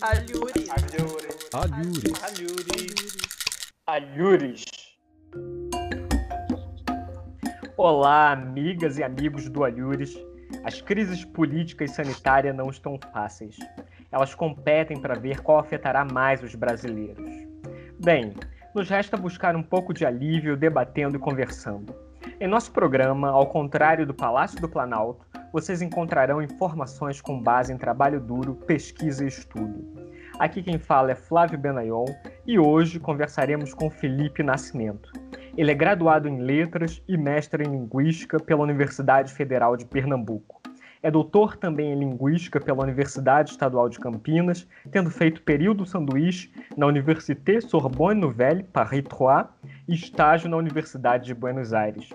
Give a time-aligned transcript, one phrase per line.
[0.00, 0.68] Alhures.
[0.70, 1.48] Alhures.
[1.52, 2.22] Alhures.
[2.22, 3.04] Alhures.
[3.86, 4.64] Alhures.
[7.76, 10.14] Olá, amigas e amigos do Alhures.
[10.62, 13.56] As crises políticas e sanitárias não estão fáceis.
[14.12, 17.32] Elas competem para ver qual afetará mais os brasileiros.
[17.98, 18.34] Bem,
[18.74, 21.94] nos resta buscar um pouco de alívio debatendo e conversando.
[22.38, 27.78] Em nosso programa, ao contrário do Palácio do Planalto, vocês encontrarão informações com base em
[27.78, 30.08] trabalho duro, pesquisa e estudo.
[30.38, 32.06] Aqui quem fala é Flávio Benayon
[32.46, 35.10] e hoje conversaremos com Felipe Nascimento.
[35.56, 40.60] Ele é graduado em Letras e mestre em Linguística pela Universidade Federal de Pernambuco.
[41.02, 46.86] É doutor também em Linguística pela Universidade Estadual de Campinas, tendo feito período sanduíche na
[46.86, 49.46] Université Sorbonne Nouvelle, Paris 3,
[49.88, 52.12] e estágio na Universidade de Buenos Aires.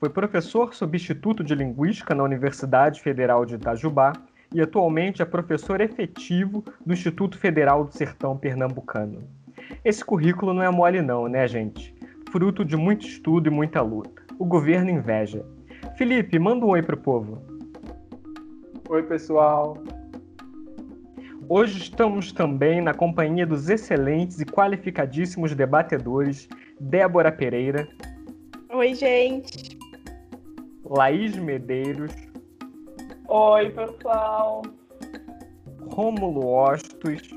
[0.00, 4.14] Foi professor substituto de Linguística na Universidade Federal de Itajubá
[4.50, 9.22] e atualmente é professor efetivo do Instituto Federal do Sertão Pernambucano.
[9.84, 11.94] Esse currículo não é mole não, né, gente?
[12.32, 14.22] Fruto de muito estudo e muita luta.
[14.38, 15.44] O governo inveja.
[15.98, 17.42] Felipe, manda um oi pro povo.
[18.88, 19.76] Oi, pessoal.
[21.46, 26.48] Hoje estamos também na companhia dos excelentes e qualificadíssimos debatedores
[26.80, 27.86] Débora Pereira.
[28.70, 29.79] Oi, gente.
[30.90, 32.12] Laís Medeiros.
[33.28, 34.62] Oi, pessoal.
[35.88, 37.30] Rômulo Ostos.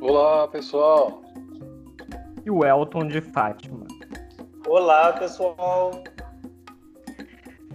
[0.00, 1.20] Olá, pessoal.
[2.46, 3.84] E o Elton de Fátima.
[4.68, 6.04] Olá, pessoal.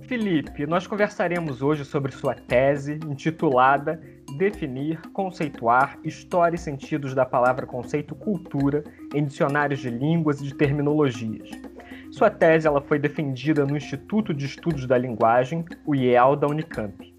[0.03, 4.01] Felipe, nós conversaremos hoje sobre sua tese intitulada
[4.37, 10.55] Definir, Conceituar História e Sentidos da Palavra Conceito Cultura em Dicionários de Línguas e de
[10.55, 11.49] Terminologias.
[12.13, 17.11] Sua tese ela foi defendida no Instituto de Estudos da Linguagem, o IEL da Unicamp,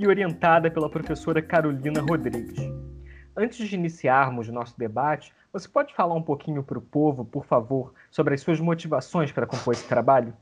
[0.00, 2.58] e orientada pela professora Carolina Rodrigues.
[3.36, 7.94] Antes de iniciarmos nosso debate, você pode falar um pouquinho para o povo, por favor,
[8.10, 10.34] sobre as suas motivações para compor esse trabalho?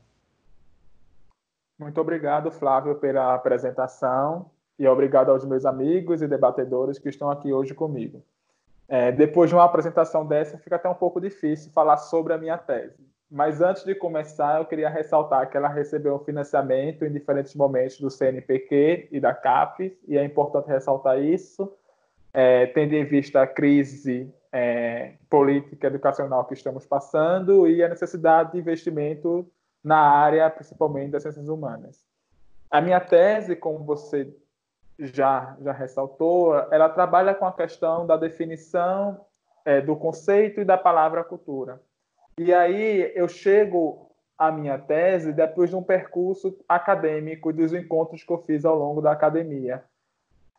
[1.77, 4.49] Muito obrigado, Flávio, pela apresentação
[4.79, 8.23] e obrigado aos meus amigos e debatedores que estão aqui hoje comigo.
[8.87, 12.57] É, depois de uma apresentação dessa, fica até um pouco difícil falar sobre a minha
[12.57, 13.10] tese.
[13.31, 17.97] Mas antes de começar, eu queria ressaltar que ela recebeu um financiamento em diferentes momentos
[17.97, 21.73] do CNPq e da CAPES, e é importante ressaltar isso,
[22.33, 28.51] é, tendo em vista a crise é, política educacional que estamos passando e a necessidade
[28.51, 29.49] de investimento
[29.81, 32.05] na área, principalmente das ciências humanas.
[32.69, 34.29] A minha tese, como você
[34.99, 39.25] já, já ressaltou, ela trabalha com a questão da definição
[39.63, 41.81] é, do conceito e da palavra cultura.
[42.43, 48.33] E aí eu chego à minha tese depois de um percurso acadêmico dos encontros que
[48.33, 49.83] eu fiz ao longo da academia.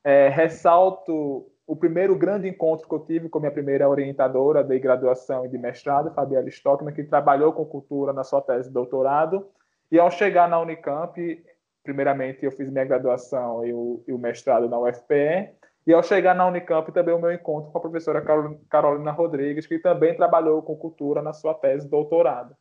[0.04, 5.44] É, ressalto o primeiro grande encontro que eu tive com minha primeira orientadora de graduação
[5.44, 9.48] e de mestrado, Fabiela Stockman, que trabalhou com cultura na sua tese de doutorado.
[9.90, 11.44] E ao chegar na Unicamp,
[11.82, 15.50] primeiramente eu fiz minha graduação e o, e o mestrado na UFPE,
[15.86, 18.22] e ao chegar na Unicamp também o meu encontro com a professora
[18.68, 22.56] Carolina Rodrigues, que também trabalhou com cultura na sua tese de doutorado.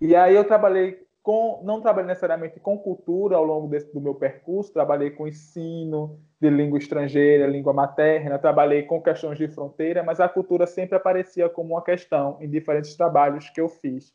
[0.00, 4.14] E aí eu trabalhei com, não trabalhei necessariamente com cultura ao longo desse, do meu
[4.14, 10.18] percurso, trabalhei com ensino de língua estrangeira, língua materna, trabalhei com questões de fronteira, mas
[10.18, 14.12] a cultura sempre aparecia como uma questão em diferentes trabalhos que eu fiz.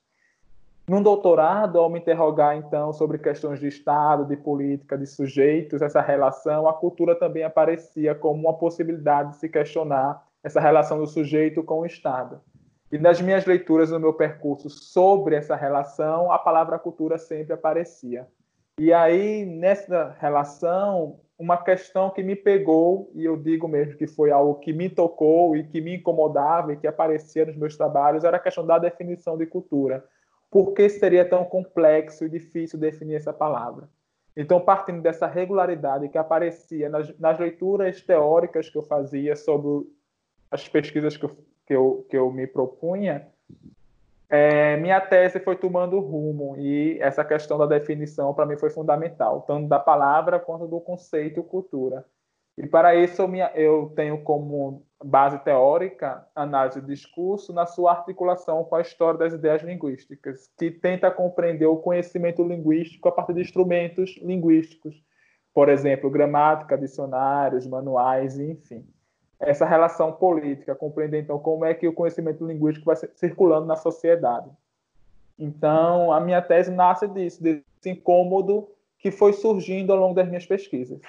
[0.89, 5.99] Num doutorado, ao me interrogar então sobre questões de Estado, de política, de sujeitos, essa
[5.99, 11.61] relação, a cultura também aparecia como uma possibilidade de se questionar essa relação do sujeito
[11.61, 12.39] com o Estado.
[12.89, 18.25] E nas minhas leituras no meu percurso sobre essa relação, a palavra cultura sempre aparecia.
[18.79, 24.31] E aí, nessa relação, uma questão que me pegou, e eu digo mesmo que foi
[24.31, 28.37] algo que me tocou e que me incomodava e que aparecia nos meus trabalhos, era
[28.37, 30.05] a questão da definição de cultura.
[30.49, 33.89] Por que seria tão complexo e difícil definir essa palavra?
[34.35, 39.87] Então, partindo dessa regularidade que aparecia nas, nas leituras teóricas que eu fazia sobre
[40.49, 41.35] as pesquisas que eu
[41.67, 43.27] que eu, que eu me propunha,
[44.29, 49.41] é, minha tese foi tomando rumo e essa questão da definição para mim foi fundamental,
[49.41, 52.05] tanto da palavra quanto do conceito cultura.
[52.57, 57.91] E para isso eu, minha, eu tenho como base teórica análise do discurso na sua
[57.91, 63.33] articulação com a história das ideias linguísticas, que tenta compreender o conhecimento linguístico a partir
[63.33, 64.95] de instrumentos linguísticos,
[65.53, 68.85] por exemplo, gramática, dicionários, manuais, enfim
[69.39, 74.49] essa relação política, compreender então como é que o conhecimento linguístico vai circulando na sociedade.
[75.37, 78.67] Então, a minha tese nasce disso, desse incômodo
[78.97, 80.99] que foi surgindo ao longo das minhas pesquisas.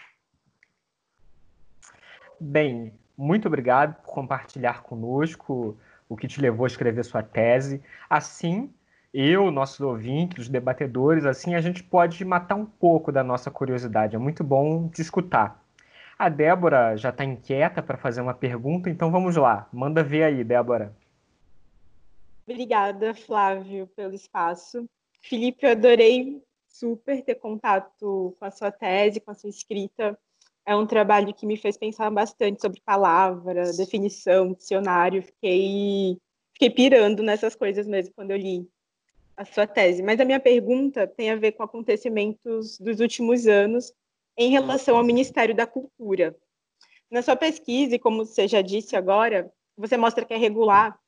[2.38, 5.76] Bem, muito obrigado por compartilhar conosco
[6.08, 7.82] o que te levou a escrever sua tese.
[8.08, 8.72] Assim,
[9.12, 14.14] eu, nossos ouvintes, os debatedores, assim a gente pode matar um pouco da nossa curiosidade.
[14.14, 15.60] É muito bom te escutar.
[16.16, 19.68] A Débora já está inquieta para fazer uma pergunta, então vamos lá.
[19.72, 20.94] Manda ver aí, Débora.
[22.46, 24.88] Obrigada, Flávio, pelo espaço.
[25.20, 30.16] Felipe, eu adorei super ter contato com a sua tese, com a sua escrita.
[30.68, 35.22] É um trabalho que me fez pensar bastante sobre palavra, definição, dicionário.
[35.22, 36.18] Fiquei,
[36.52, 38.68] fiquei pirando nessas coisas mesmo quando eu li
[39.34, 40.02] a sua tese.
[40.02, 43.94] Mas a minha pergunta tem a ver com acontecimentos dos últimos anos
[44.36, 46.36] em relação ao Ministério da Cultura.
[47.10, 51.00] Na sua pesquisa, e como você já disse agora, você mostra que é regular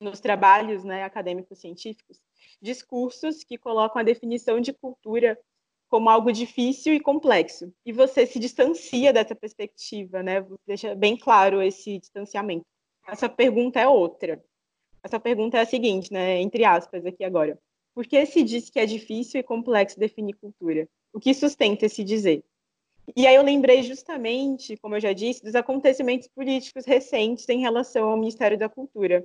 [0.00, 2.20] nos trabalhos né, acadêmicos científicos
[2.60, 5.38] discursos que colocam a definição de cultura
[5.94, 7.72] como algo difícil e complexo.
[7.86, 10.44] E você se distancia dessa perspectiva, né?
[10.66, 12.66] Deixa bem claro esse distanciamento.
[13.06, 14.44] Essa pergunta é outra.
[15.04, 16.40] Essa pergunta é a seguinte, né?
[16.40, 17.56] Entre aspas aqui agora.
[17.94, 20.88] Por que se diz que é difícil e complexo definir cultura?
[21.12, 22.42] O que sustenta esse dizer?
[23.16, 28.10] E aí eu lembrei justamente, como eu já disse, dos acontecimentos políticos recentes em relação
[28.10, 29.24] ao Ministério da Cultura.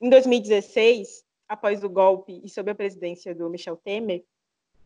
[0.00, 4.22] Em 2016, após o golpe e sob a presidência do Michel Temer,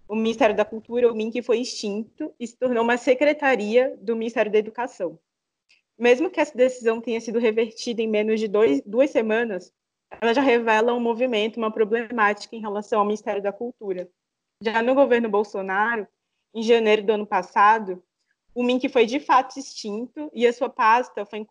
[0.08, 4.50] o Ministério da Cultura, o MINC, foi extinto e se tornou uma secretaria do Ministério
[4.50, 5.18] da Educação.
[5.98, 9.72] Mesmo que essa decisão tenha sido revertida em menos de dois, duas semanas,
[10.20, 14.08] ela já revela um movimento, uma problemática em relação ao Ministério da Cultura.
[14.62, 16.08] Já no governo Bolsonaro,
[16.54, 18.02] em janeiro do ano passado,
[18.54, 21.44] o MINC foi de fato extinto e a sua pasta foi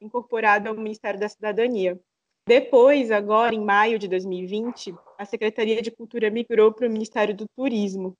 [0.00, 2.00] incorporada ao Ministério da Cidadania.
[2.46, 7.46] Depois, agora, em maio de 2020, a Secretaria de Cultura migrou para o Ministério do
[7.56, 8.14] Turismo.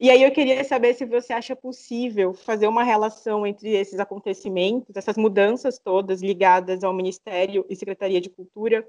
[0.00, 4.96] E aí eu queria saber se você acha possível fazer uma relação entre esses acontecimentos,
[4.96, 8.86] essas mudanças todas ligadas ao Ministério e Secretaria de Cultura,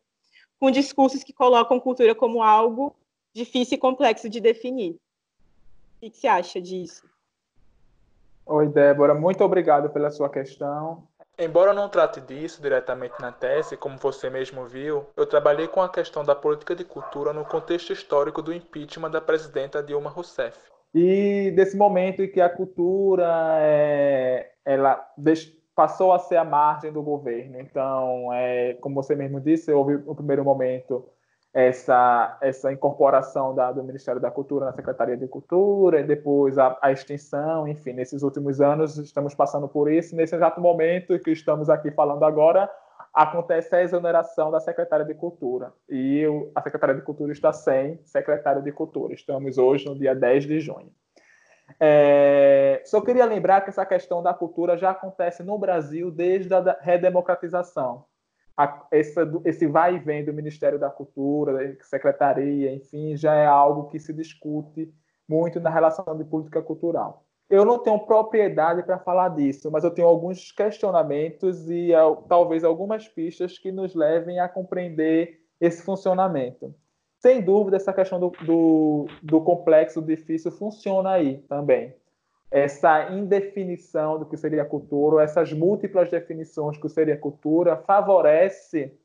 [0.60, 2.96] com discursos que colocam cultura como algo
[3.34, 4.96] difícil e complexo de definir.
[6.02, 7.08] O que você acha disso?
[8.48, 11.08] Oi, Débora, muito obrigado pela sua questão.
[11.38, 15.82] Embora eu não trate disso diretamente na tese, como você mesmo viu, eu trabalhei com
[15.82, 20.58] a questão da política de cultura no contexto histórico do impeachment da presidenta Dilma Rousseff.
[20.94, 23.28] E desse momento em que a cultura
[23.60, 25.06] é, ela
[25.76, 27.60] passou a ser a margem do governo.
[27.60, 31.06] Então, é, como você mesmo disse, houve o primeiro momento
[31.56, 36.78] essa, essa incorporação da, do Ministério da Cultura na Secretaria de Cultura, e depois a,
[36.82, 40.18] a, extinção, enfim, nesses últimos anos estamos passando por isso.
[40.18, 42.70] Nesse exato momento que estamos aqui falando agora,
[43.14, 45.72] acontece a exoneração da Secretaria de Cultura.
[45.88, 49.14] E o, a Secretaria de Cultura está sem secretário de Cultura.
[49.14, 50.92] Estamos hoje no dia 10 de junho.
[51.80, 56.78] É, só queria lembrar que essa questão da cultura já acontece no Brasil desde a
[56.82, 58.04] redemocratização
[58.58, 63.46] a, esse, esse vai e vem do Ministério da Cultura, da Secretaria, enfim, já é
[63.46, 64.94] algo que se discute
[65.28, 67.26] muito na relação de política cultural.
[67.50, 71.92] Eu não tenho propriedade para falar disso, mas eu tenho alguns questionamentos e
[72.28, 76.74] talvez algumas pistas que nos levem a compreender esse funcionamento.
[77.20, 81.94] Sem dúvida, essa questão do, do, do complexo difícil funciona aí também
[82.56, 88.98] essa indefinição do que seria cultura, ou essas múltiplas definições do que seria cultura, favorece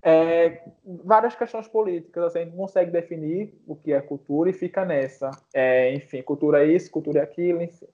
[0.00, 0.62] é,
[1.04, 2.22] várias questões políticas.
[2.22, 5.32] Assim, a gente consegue definir o que é cultura e fica nessa.
[5.52, 7.88] É, enfim, cultura é isso, cultura é aquilo, enfim.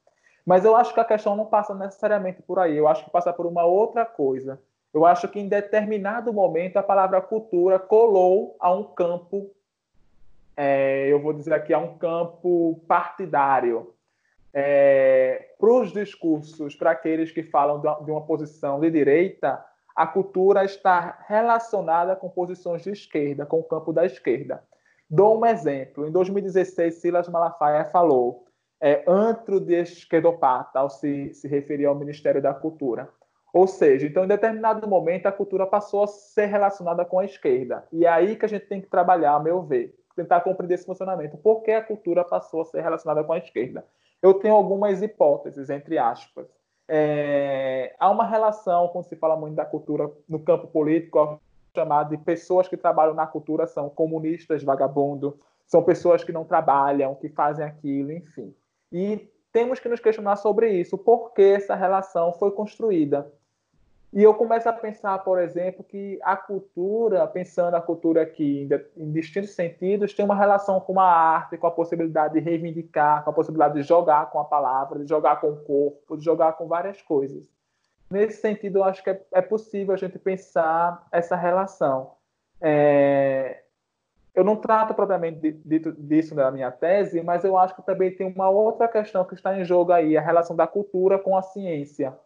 [0.45, 2.77] Mas eu acho que a questão não passa necessariamente por aí.
[2.77, 4.61] Eu acho que passa por uma outra coisa.
[4.93, 9.51] Eu acho que em determinado momento a palavra cultura colou a um campo,
[10.55, 13.96] é, eu vou dizer aqui, a um campo partidário
[14.59, 19.63] é, para os discursos, para aqueles que falam de uma posição de direita,
[19.95, 24.65] a cultura está relacionada com posições de esquerda, com o campo da esquerda.
[25.11, 26.09] Dou um exemplo.
[26.09, 28.47] Em 2016, Silas Malafaia falou
[28.81, 33.11] é, antro de esquerdopata, ao se, se referir ao Ministério da Cultura.
[33.53, 37.87] Ou seja, então, em determinado momento, a cultura passou a ser relacionada com a esquerda.
[37.93, 40.87] E é aí que a gente tem que trabalhar, a meu ver, tentar compreender esse
[40.87, 41.37] funcionamento.
[41.37, 43.85] Por que a cultura passou a ser relacionada com a esquerda?
[44.27, 46.47] Eu tenho algumas hipóteses, entre aspas.
[46.89, 51.41] É, há uma relação, quando se fala muito da cultura no campo político,
[51.75, 57.15] chamado de pessoas que trabalham na cultura são comunistas, vagabundo, são pessoas que não trabalham,
[57.15, 58.55] que fazem aquilo, enfim.
[58.93, 63.31] E temos que nos questionar sobre isso, por que essa relação foi construída.
[64.17, 69.13] E eu começo a pensar, por exemplo, que a cultura, pensando a cultura aqui em
[69.13, 73.33] distintos sentidos, tem uma relação com a arte, com a possibilidade de reivindicar, com a
[73.35, 77.03] possibilidade de jogar com a palavra, de jogar com o corpo, de jogar com várias
[77.03, 77.47] coisas.
[78.11, 82.13] Nesse sentido, eu acho que é, é possível a gente pensar essa relação.
[82.59, 83.65] É,
[84.35, 85.53] eu não trato propriamente
[85.99, 89.61] disso na minha tese, mas eu acho que também tem uma outra questão que está
[89.61, 92.19] em jogo aí, a relação da cultura com a ciência.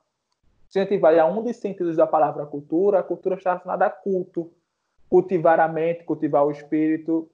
[0.70, 3.86] Se a gente vai a um dos sentidos da palavra cultura, a cultura está relacionada
[3.86, 4.52] a culto,
[5.08, 7.28] cultivar a mente, cultivar o espírito,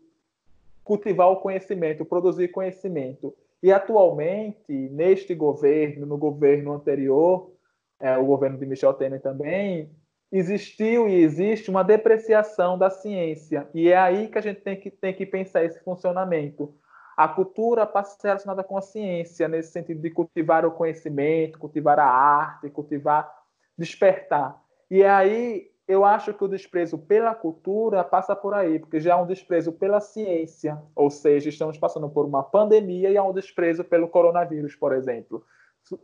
[0.83, 3.37] cultivar o conhecimento, produzir conhecimento.
[3.63, 7.53] E atualmente, neste governo, no governo anterior,
[8.01, 9.91] é, o governo de Michel Temer também,
[10.33, 13.69] existiu e existe uma depreciação da ciência.
[13.75, 16.75] E é aí que a gente tem que, tem que pensar esse funcionamento.
[17.17, 21.59] A cultura passa a ser relacionada com a ciência, nesse sentido de cultivar o conhecimento,
[21.59, 23.33] cultivar a arte, cultivar,
[23.77, 24.63] despertar.
[24.91, 29.15] E é aí eu acho que o desprezo pela cultura passa por aí, porque já
[29.15, 33.33] há um desprezo pela ciência, ou seja, estamos passando por uma pandemia e há um
[33.33, 35.45] desprezo pelo coronavírus, por exemplo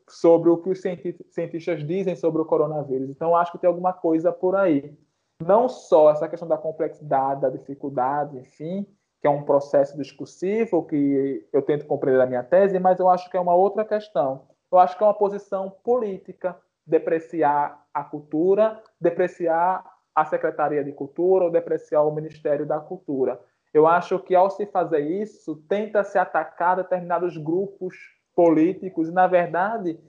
[0.09, 3.11] sobre o que os cientistas dizem sobre o coronavírus.
[3.11, 4.97] Então, acho que tem alguma coisa por aí.
[5.40, 8.87] Não só essa questão da complexidade, da dificuldade, enfim,
[9.23, 13.31] que é um processo discursivo que eu tento compreender na minha tese, mas eu acho
[13.31, 14.49] que é uma outra questão.
[14.71, 21.45] Eu acho que é uma posição política depreciar a cultura, depreciar a Secretaria de Cultura
[21.45, 23.38] ou depreciar o Ministério da Cultura.
[23.73, 27.95] Eu acho que ao se fazer isso, tenta se atacar determinados grupos
[28.35, 30.00] políticos, e, na verdade,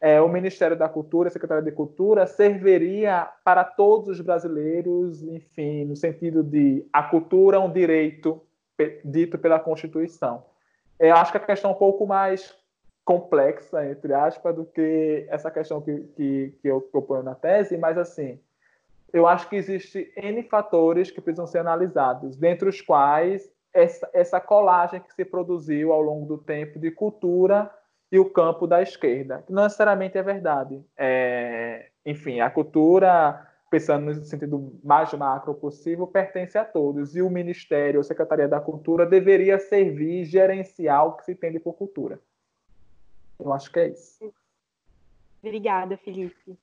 [0.00, 5.84] é, o Ministério da Cultura, a Secretaria de Cultura, serviria para todos os brasileiros, enfim,
[5.84, 8.42] no sentido de a cultura é um direito
[9.04, 10.44] dito pela Constituição.
[10.98, 12.54] Eu acho que a questão é um pouco mais
[13.04, 17.96] complexa, entre aspas, do que essa questão que, que, que eu proponho na tese, mas,
[17.96, 18.40] assim,
[19.12, 24.40] eu acho que existe N fatores que precisam ser analisados, dentre os quais essa, essa
[24.40, 27.70] colagem que se produziu ao longo do tempo de cultura
[28.10, 30.82] e o campo da esquerda, que não necessariamente é verdade.
[30.96, 37.30] É, enfim, a cultura, pensando no sentido mais macro possível, pertence a todos, e o
[37.30, 42.20] Ministério, a Secretaria da Cultura, deveria servir gerenciar o que se entende por cultura.
[43.38, 44.32] Eu acho que é isso.
[45.42, 46.58] Obrigada, Felipe.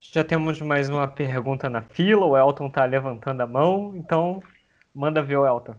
[0.00, 4.42] Já temos mais uma pergunta na fila, o Elton está levantando a mão, então
[4.94, 5.74] Manda ver o Elton.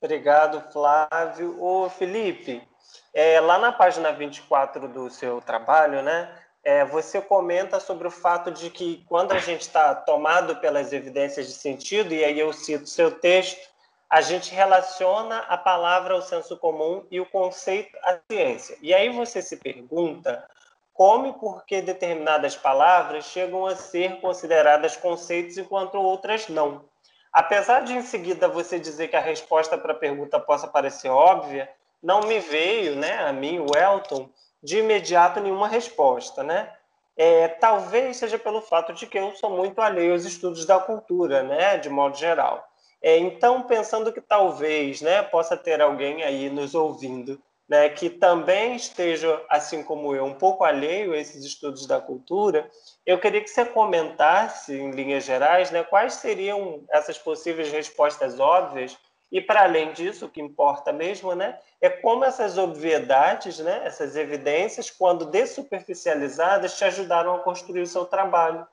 [0.00, 1.62] Obrigado, Flávio.
[1.62, 2.66] Ô, Felipe,
[3.12, 8.50] é, lá na página 24 do seu trabalho, né, é, você comenta sobre o fato
[8.50, 12.88] de que quando a gente está tomado pelas evidências de sentido, e aí eu cito
[12.88, 13.68] seu texto,
[14.08, 18.78] a gente relaciona a palavra ao senso comum e o conceito à ciência.
[18.80, 20.48] E aí você se pergunta
[20.94, 26.84] como e por que determinadas palavras chegam a ser consideradas conceitos enquanto outras não.
[27.32, 31.68] Apesar de em seguida você dizer que a resposta para a pergunta possa parecer óbvia,
[32.00, 34.30] não me veio, né, a mim, o Elton,
[34.64, 36.72] de imediato nenhuma resposta, né?
[37.16, 41.44] É, talvez seja pelo fato de que eu sou muito alheio aos estudos da cultura,
[41.44, 42.66] né, de modo geral.
[43.00, 48.76] É, então, pensando que talvez, né, possa ter alguém aí nos ouvindo né, que também
[48.76, 52.68] esteja, assim como eu, um pouco alheio a esses estudos da cultura,
[53.06, 58.98] eu queria que você comentasse, em linhas gerais, né, quais seriam essas possíveis respostas óbvias
[59.34, 64.14] e, para além disso, o que importa mesmo né, é como essas obviedades, né, essas
[64.14, 68.64] evidências, quando dessuperficializadas, te ajudaram a construir o seu trabalho.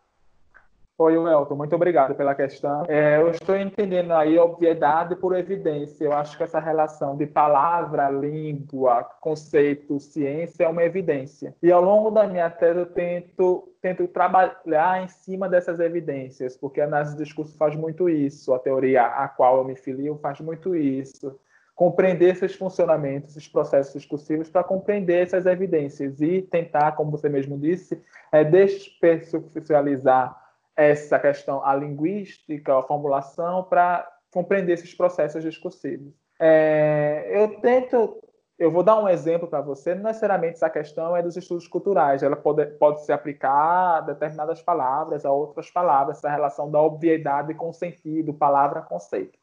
[1.03, 2.83] Oi, Elton, muito obrigado pela questão.
[2.87, 6.05] É, eu estou entendendo aí obviedade por evidência.
[6.05, 11.55] Eu acho que essa relação de palavra, língua, conceito, ciência é uma evidência.
[11.59, 16.79] E ao longo da minha tese eu tento, tento trabalhar em cima dessas evidências, porque
[16.79, 20.39] a análise do discurso faz muito isso, a teoria a qual eu me filio faz
[20.39, 21.35] muito isso
[21.73, 27.57] compreender esses funcionamentos, esses processos discursivos, para compreender essas evidências e tentar, como você mesmo
[27.57, 27.99] disse,
[28.31, 30.39] é, despersuficializar
[30.75, 36.13] essa questão, a linguística, a formulação, para compreender esses processos discursivos.
[36.39, 38.17] É, eu tento,
[38.57, 42.23] eu vou dar um exemplo para você, não necessariamente essa questão é dos estudos culturais,
[42.23, 47.53] ela pode, pode se aplicar a determinadas palavras, a outras palavras, essa relação da obviedade
[47.53, 49.37] com sentido, palavra-conceito.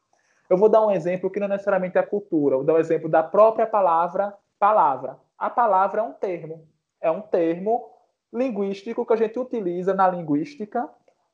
[0.48, 2.78] Eu vou dar um exemplo que não é necessariamente a cultura, eu vou dar um
[2.78, 5.18] exemplo da própria palavra palavra.
[5.38, 6.66] A palavra é um termo,
[7.00, 7.90] é um termo
[8.32, 10.88] linguístico que a gente utiliza na linguística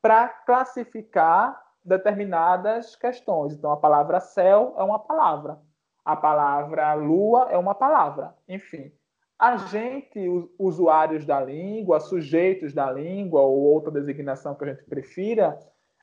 [0.05, 3.53] para classificar determinadas questões.
[3.53, 5.59] Então, a palavra céu é uma palavra,
[6.05, 8.91] a palavra lua é uma palavra, enfim.
[9.39, 10.19] A gente,
[10.59, 15.57] usuários da língua, sujeitos da língua ou outra designação que a gente prefira,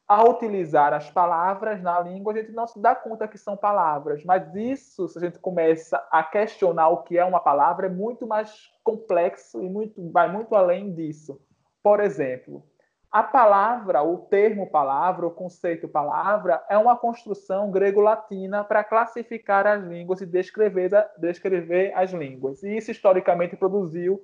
[0.08, 4.24] ao utilizar as palavras na língua, a gente não se dá conta que são palavras.
[4.24, 8.26] Mas isso, se a gente começa a questionar o que é uma palavra, é muito
[8.26, 11.40] mais complexo e muito, vai muito além disso.
[11.84, 12.66] Por exemplo,
[13.12, 19.84] a palavra, o termo palavra, o conceito palavra, é uma construção grego-latina para classificar as
[19.84, 22.62] línguas e descrever, descrever as línguas.
[22.62, 24.18] E isso historicamente produziu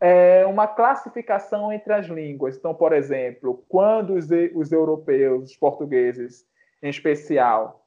[0.00, 2.56] é, uma classificação entre as línguas.
[2.56, 6.44] Então, por exemplo, quando os, os europeus, os portugueses
[6.82, 7.86] em especial,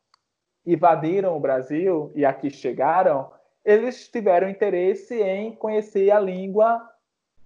[0.66, 3.30] invadiram o Brasil e aqui chegaram,
[3.66, 6.82] eles tiveram interesse em conhecer a língua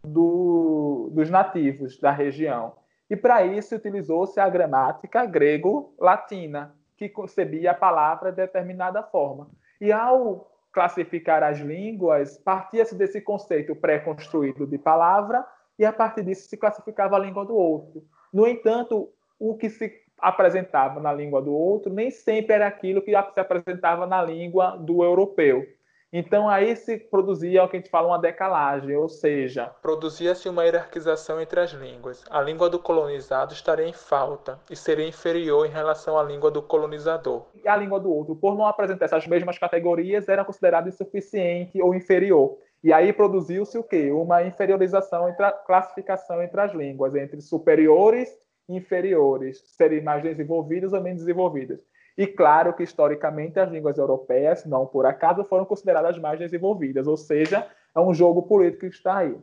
[0.03, 2.79] do, dos nativos da região.
[3.11, 9.49] E para isso utilizou-se a gramática grego-latina, que concebia a palavra de determinada forma.
[9.81, 15.45] E ao classificar as línguas, partia-se desse conceito pré-construído de palavra
[15.77, 18.01] e a partir disso se classificava a língua do outro.
[18.31, 23.11] No entanto, o que se apresentava na língua do outro nem sempre era aquilo que
[23.11, 25.65] se apresentava na língua do europeu.
[26.13, 30.65] Então aí se produzia o que a gente fala uma decalagem, ou seja, produzia-se uma
[30.65, 32.21] hierarquização entre as línguas.
[32.29, 36.61] A língua do colonizado estaria em falta e seria inferior em relação à língua do
[36.61, 37.45] colonizador.
[37.55, 41.95] E a língua do outro, por não apresentar essas mesmas categorias, era considerada insuficiente ou
[41.95, 42.57] inferior.
[42.83, 44.11] E aí produziu-se o quê?
[44.11, 48.29] Uma inferiorização entre a classificação entre as línguas, entre superiores
[48.67, 51.85] e inferiores, serem mais desenvolvidas ou menos desenvolvidas.
[52.17, 57.17] E claro que, historicamente, as línguas europeias, não por acaso, foram consideradas mais desenvolvidas, ou
[57.17, 59.37] seja, é um jogo político que está aí.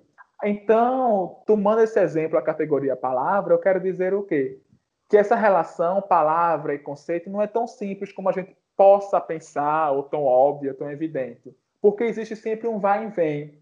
[0.44, 4.60] Então, tomando esse exemplo, a categoria palavra, eu quero dizer o quê?
[5.08, 9.90] Que essa relação palavra e conceito não é tão simples como a gente possa pensar,
[9.90, 11.52] ou tão óbvia, tão evidente.
[11.80, 13.58] Porque existe sempre um vai e vem.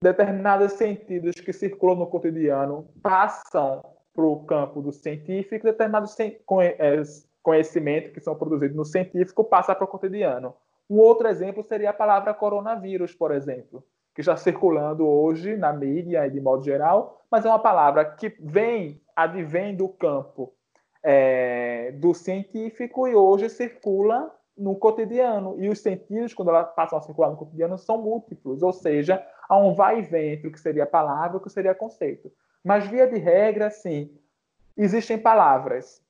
[0.00, 3.82] Determinados sentidos que circulam no cotidiano passam
[4.14, 7.02] para o campo do científico, determinados é,
[7.46, 10.52] conhecimento que são produzidos no científico passa para o cotidiano.
[10.90, 16.26] Um outro exemplo seria a palavra coronavírus, por exemplo, que está circulando hoje na mídia
[16.26, 20.52] e de modo geral, mas é uma palavra que vem, advém do campo
[21.04, 24.28] é, do científico e hoje circula
[24.58, 25.54] no cotidiano.
[25.60, 29.56] E os sentidos, quando elas passam a circular no cotidiano, são múltiplos, ou seja, há
[29.56, 32.28] um vai e vem entre o que seria palavra e o que seria conceito.
[32.64, 34.10] Mas, via de regra, sim,
[34.76, 36.04] existem palavras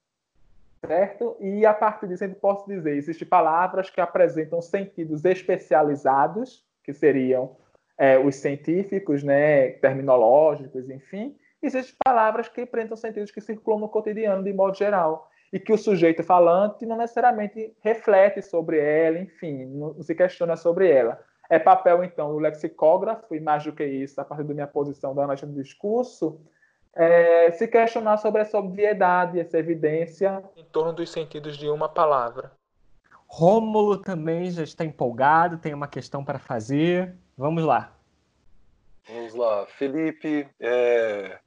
[0.85, 1.37] certo?
[1.41, 7.57] E a partir disso gente pode dizer, existem palavras que apresentam sentidos especializados, que seriam
[7.99, 11.37] é, os científicos, né, terminológicos, enfim.
[11.63, 15.79] Existem palavras que apresentam sentidos que circulam no cotidiano de modo geral e que o
[15.79, 21.19] sujeito falante não necessariamente reflete sobre ela, enfim, não se questiona sobre ela.
[21.49, 25.15] É papel, então, do lexicógrafo, e mais do que isso, a partir da minha posição
[25.15, 26.41] da análise do discurso,
[26.97, 30.43] é, se questionar sobre essa obviedade, essa evidência.
[30.57, 32.51] Em torno dos sentidos de uma palavra.
[33.27, 37.15] Rômulo também já está empolgado, tem uma questão para fazer.
[37.37, 37.93] Vamos lá.
[39.07, 39.67] Vamos lá.
[39.67, 41.39] Felipe, é,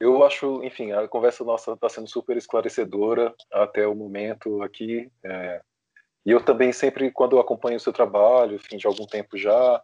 [0.00, 5.10] eu acho, enfim, a conversa nossa está sendo super esclarecedora até o momento aqui.
[5.22, 5.60] É,
[6.24, 9.82] e eu também sempre, quando acompanho o seu trabalho, enfim, de algum tempo já,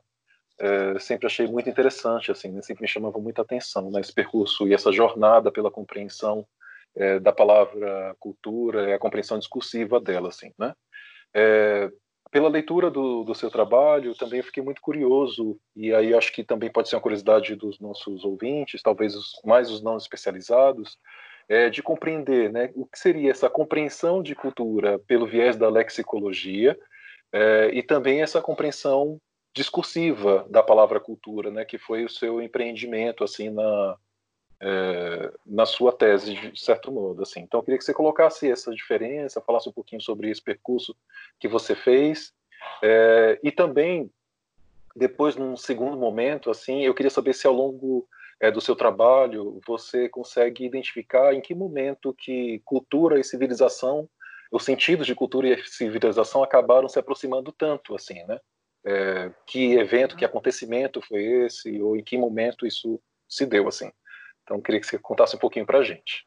[0.62, 2.62] é, sempre achei muito interessante, assim, né?
[2.62, 4.00] sempre me chamava muita atenção, né?
[4.00, 6.46] esse percurso e essa jornada pela compreensão
[6.94, 10.72] é, da palavra cultura a compreensão discursiva dela, assim, né?
[11.34, 11.90] É,
[12.30, 16.70] pela leitura do, do seu trabalho, também fiquei muito curioso, e aí acho que também
[16.70, 20.96] pode ser uma curiosidade dos nossos ouvintes, talvez os, mais os não especializados,
[21.48, 26.78] é, de compreender né, o que seria essa compreensão de cultura pelo viés da lexicologia,
[27.32, 29.20] é, e também essa compreensão
[29.54, 33.96] discursiva da palavra cultura, né, que foi o seu empreendimento assim na
[34.64, 37.40] é, na sua tese de certo modo, assim.
[37.40, 40.96] Então eu queria que você colocasse essa diferença, falasse um pouquinho sobre esse percurso
[41.40, 42.32] que você fez
[42.82, 44.10] é, e também
[44.94, 48.06] depois num segundo momento, assim, eu queria saber se ao longo
[48.40, 54.08] é, do seu trabalho você consegue identificar em que momento que cultura e civilização,
[54.50, 58.38] os sentidos de cultura e civilização acabaram se aproximando tanto, assim, né?
[58.84, 63.90] É, que evento, que acontecimento foi esse, ou em que momento isso se deu, assim.
[64.42, 66.26] Então, queria que você contasse um pouquinho para a gente.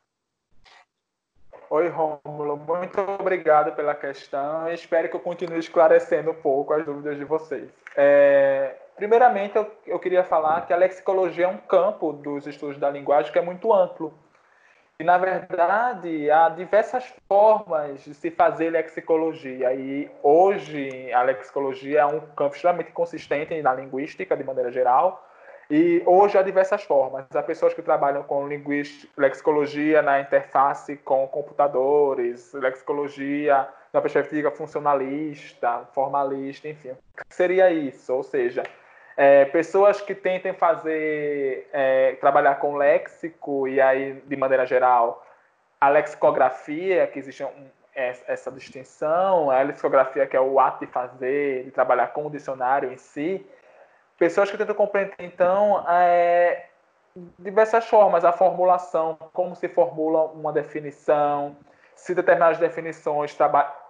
[1.69, 4.71] Oi, Rômulo, muito obrigado pela questão.
[4.71, 7.69] Espero que eu continue esclarecendo um pouco as dúvidas de vocês.
[7.97, 12.89] É, primeiramente, eu, eu queria falar que a lexicologia é um campo dos estudos da
[12.89, 14.13] linguagem que é muito amplo.
[14.97, 19.73] E, na verdade, há diversas formas de se fazer lexicologia.
[19.73, 25.21] E hoje a lexicologia é um campo extremamente consistente na linguística, de maneira geral.
[25.69, 27.25] E hoje há diversas formas.
[27.35, 28.47] Há pessoas que trabalham com
[29.17, 36.91] lexicologia na interface com computadores, lexicologia na perspectiva funcionalista, formalista, enfim.
[37.29, 38.63] Seria isso, ou seja,
[39.17, 45.25] é, pessoas que tentem fazer, é, trabalhar com léxico, e aí, de maneira geral,
[45.79, 51.63] a lexicografia, que existe um, essa distinção, a lexicografia que é o ato de fazer,
[51.63, 53.45] de trabalhar com o dicionário em si,
[54.17, 56.65] pessoas que tentam compreender, então, é,
[57.39, 61.55] diversas formas, a formulação, como se formula uma definição,
[61.95, 63.35] se determinadas definições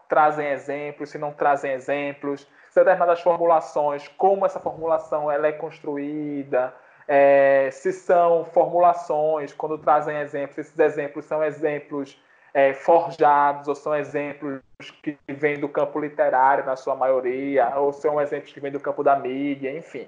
[0.08, 6.74] trazem exemplos, se não trazem exemplos, determinadas formulações, como essa formulação ela é construída,
[7.08, 12.20] é, se são formulações, quando trazem exemplos, esses exemplos são exemplos
[12.54, 14.62] é, forjados, ou são exemplos
[15.04, 19.04] que vêm do campo literário, na sua maioria, ou são exemplos que vêm do campo
[19.04, 20.08] da mídia, enfim.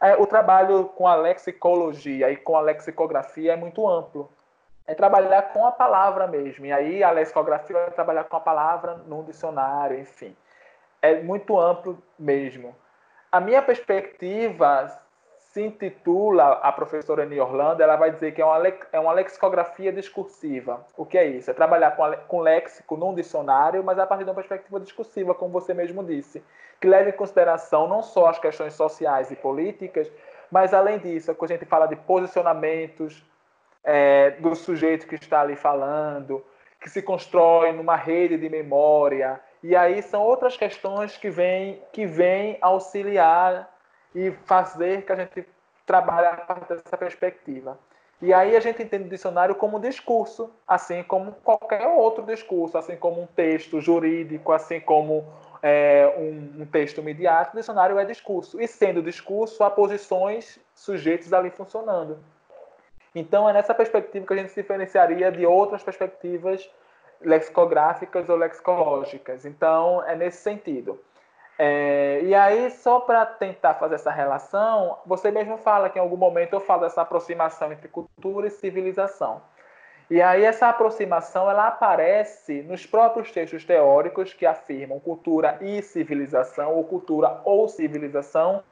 [0.00, 4.30] É, o trabalho com a lexicologia e com a lexicografia é muito amplo.
[4.86, 6.66] É trabalhar com a palavra mesmo.
[6.66, 10.36] E aí a lexicografia vai trabalhar com a palavra num dicionário, enfim.
[11.04, 12.74] É muito amplo mesmo.
[13.30, 14.90] A minha perspectiva
[15.36, 19.92] se intitula, a professora Annie Orlando, ela vai dizer que é uma, é uma lexicografia
[19.92, 20.82] discursiva.
[20.96, 21.50] O que é isso?
[21.50, 25.34] É trabalhar com, a, com léxico num dicionário, mas a partir de uma perspectiva discursiva,
[25.34, 26.42] como você mesmo disse,
[26.80, 30.10] que leve em consideração não só as questões sociais e políticas,
[30.50, 33.22] mas além disso, quando a gente fala de posicionamentos
[33.84, 36.42] é, do sujeito que está ali falando,
[36.80, 42.04] que se constrói numa rede de memória, e aí são outras questões que vêm que
[42.04, 43.74] vem auxiliar
[44.14, 45.48] e fazer que a gente
[45.86, 47.78] trabalhe a partir dessa perspectiva.
[48.20, 52.76] E aí a gente entende o dicionário como um discurso, assim como qualquer outro discurso,
[52.76, 55.24] assim como um texto jurídico, assim como
[55.62, 58.60] é, um, um, texto midiático, o dicionário é discurso.
[58.60, 62.18] E sendo discurso, há posições, sujeitos ali funcionando.
[63.14, 66.68] Então é nessa perspectiva que a gente se diferenciaria de outras perspectivas
[67.24, 69.44] lexicográficas ou lexicológicas.
[69.44, 71.00] Então é nesse sentido.
[71.58, 76.16] É, e aí, só para tentar fazer essa relação, você mesmo fala que em algum
[76.16, 79.40] momento eu falo dessa aproximação entre cultura e civilização.
[80.10, 86.74] E aí essa aproximação ela aparece nos próprios textos teóricos que afirmam cultura e civilização,
[86.74, 88.62] ou cultura ou civilização,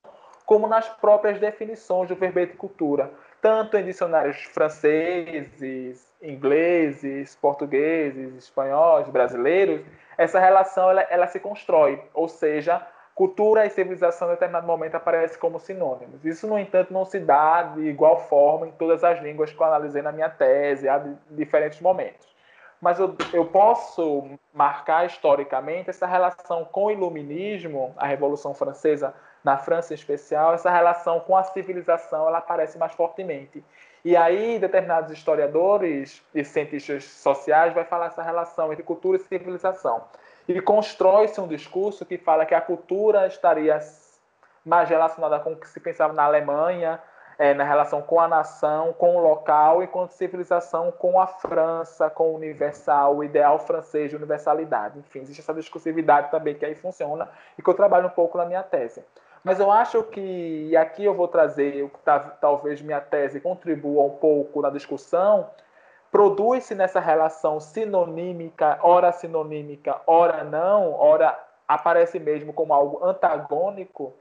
[0.45, 3.11] como nas próprias definições do verbete cultura,
[3.43, 9.85] tanto em dicionários franceses, ingleses, portugueses, espanhóis, brasileiros,
[10.17, 15.41] essa relação ela, ela se constrói, ou seja, cultura e civilização em determinado momento aparecem
[15.41, 16.25] como sinônimos.
[16.25, 19.67] Isso, no entanto, não se dá de igual forma em todas as línguas que eu
[19.67, 22.33] analisei na minha tese, há diferentes momentos.
[22.81, 29.13] Mas eu, eu posso marcar historicamente essa relação com o iluminismo, a Revolução Francesa,
[29.45, 33.65] na França em especial, essa relação com a civilização ela aparece mais fortemente.
[34.05, 40.03] E aí, determinados historiadores e cientistas sociais vai falar essa relação entre cultura e civilização.
[40.49, 43.79] E constrói-se um discurso que fala que a cultura estaria
[44.65, 47.01] mais relacionada com o que se pensava na Alemanha,
[47.39, 52.31] é, na relação com a nação, com o local, enquanto civilização com a França, com
[52.31, 54.99] o universal, o ideal francês de universalidade.
[54.99, 57.29] Enfim, existe essa discursividade também que aí funciona
[57.59, 59.05] e que eu trabalho um pouco na minha tese.
[59.45, 63.41] Mas eu acho que, e aqui eu vou trazer o que tá, talvez minha tese
[63.41, 65.51] contribua um pouco na discussão,
[66.11, 74.13] produz-se nessa relação sinonímica, ora sinonímica, ora não, ora aparece mesmo como algo antagônico,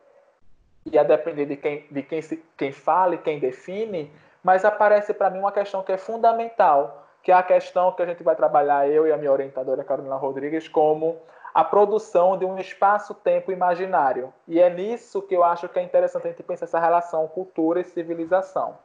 [0.85, 2.71] e a depender de quem, de quem, se, quem
[3.13, 4.11] e quem define,
[4.43, 8.05] mas aparece para mim uma questão que é fundamental, que é a questão que a
[8.05, 11.17] gente vai trabalhar, eu e a minha orientadora Carolina Rodrigues, como
[11.53, 14.33] a produção de um espaço-tempo imaginário.
[14.47, 17.81] E é nisso que eu acho que é interessante a gente pensar essa relação cultura
[17.81, 18.77] e civilização.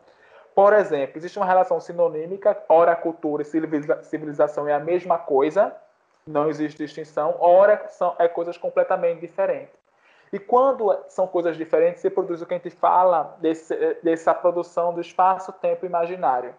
[0.55, 5.74] Por exemplo, existe uma relação sinonímica, ora cultura e civilização é a mesma coisa,
[6.26, 9.79] não existe distinção, ora são é coisas completamente diferentes.
[10.33, 14.92] E quando são coisas diferentes, se produz o que a gente fala desse, dessa produção
[14.92, 16.55] do espaço-tempo imaginário.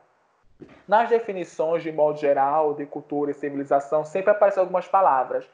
[0.87, 5.47] Nas definições, de modo geral, de cultura e civilização, sempre aparecem algumas palavras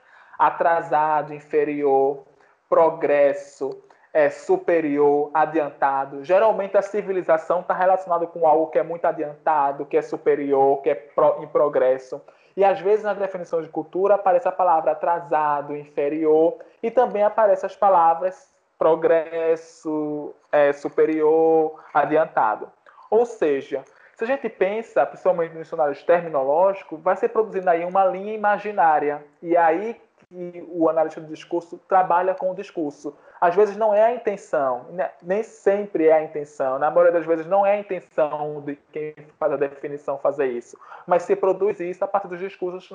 [0.48, 2.24] atrasado, inferior,
[2.70, 6.24] progresso, é, superior, adiantado.
[6.24, 10.90] Geralmente a civilização está relacionada com algo que é muito adiantado, que é superior, que
[10.90, 12.22] é pro, em progresso.
[12.56, 17.66] E às vezes nas definições de cultura aparece a palavra atrasado, inferior, e também aparecem
[17.66, 22.70] as palavras progresso, é, superior, adiantado.
[23.10, 23.84] Ou seja,
[24.16, 29.24] se a gente pensa, principalmente nos dicionários terminológicos, vai ser produzindo aí uma linha imaginária.
[29.42, 30.00] E aí
[30.34, 34.86] que o analista do discurso trabalha com o discurso, às vezes não é a intenção,
[34.90, 35.12] né?
[35.22, 39.14] nem sempre é a intenção, na maioria das vezes não é a intenção de quem
[39.40, 42.92] faz a definição fazer isso, mas se produz isso a partir dos discursos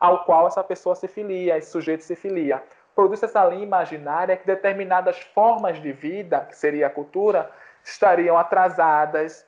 [0.00, 2.62] ao qual essa pessoa se filia, esse sujeito se filia.
[2.94, 7.50] Produz essa linha imaginária que determinadas formas de vida, que seria a cultura,
[7.84, 9.46] estariam atrasadas,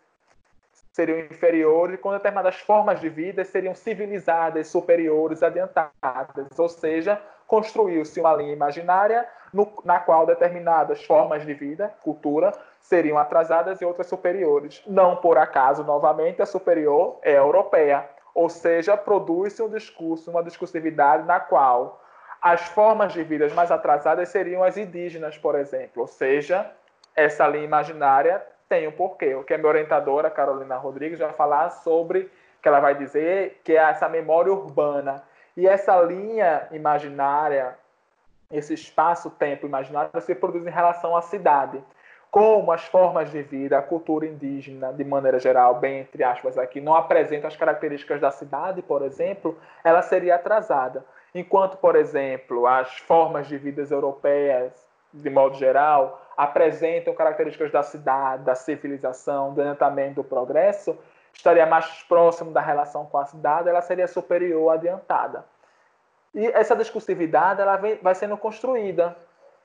[0.93, 6.59] seriam inferiores, com determinadas formas de vida seriam civilizadas, superiores, adiantadas.
[6.59, 13.19] Ou seja, construiu-se uma linha imaginária no, na qual determinadas formas de vida, cultura, seriam
[13.19, 14.83] atrasadas e outras superiores.
[14.87, 18.09] Não por acaso, novamente, a superior é a europeia.
[18.35, 22.01] Ou seja, produz-se um discurso, uma discursividade na qual
[22.41, 26.03] as formas de vida mais atrasadas seriam as indígenas, por exemplo.
[26.03, 26.71] Ou seja,
[27.15, 29.35] essa linha imaginária tem um porquê.
[29.35, 32.31] O que a minha orientadora, Carolina Rodrigues, vai falar sobre,
[32.63, 35.23] que ela vai dizer que é essa memória urbana.
[35.55, 37.77] E essa linha imaginária,
[38.51, 41.85] esse espaço-tempo imaginário, se produz em relação à cidade.
[42.31, 46.81] Como as formas de vida, a cultura indígena, de maneira geral, bem entre aspas aqui,
[46.81, 51.05] não apresentam as características da cidade, por exemplo, ela seria atrasada.
[51.35, 54.73] Enquanto, por exemplo, as formas de vidas europeias,
[55.13, 60.97] de modo geral, apresentam características da cidade, da civilização, do adiantamento, do progresso,
[61.33, 65.45] estaria mais próximo da relação com a cidade, ela seria superior, adiantada.
[66.35, 69.17] E essa discursividade ela vem, vai sendo construída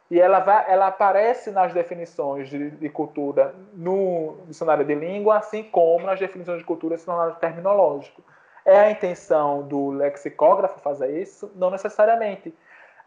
[0.09, 5.63] e ela, vai, ela aparece nas definições de, de, cultura no dicionário de língua, assim
[5.63, 8.21] como nas definições de cultura no dicionário terminológico.
[8.65, 11.51] É a intenção do lexicógrafo fazer isso?
[11.55, 12.53] Não necessariamente.